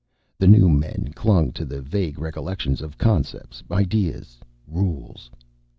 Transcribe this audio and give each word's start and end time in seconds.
The 0.39 0.47
new 0.47 0.67
men 0.67 1.11
clung 1.13 1.51
to 1.51 1.63
the 1.63 1.79
vague 1.79 2.17
recollections 2.17 2.81
of 2.81 2.97
concepts, 2.97 3.61
ideas, 3.71 4.39
rules. 4.67 5.29